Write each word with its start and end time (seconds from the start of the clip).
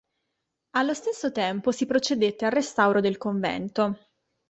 Allo 0.71 0.95
stesso 0.95 1.31
tempo 1.31 1.71
si 1.71 1.85
procedette 1.85 2.45
al 2.45 2.51
restauro 2.53 3.01
del 3.01 3.19
convento. 3.19 3.99